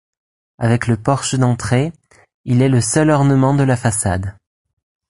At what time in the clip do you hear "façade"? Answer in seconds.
3.77-4.33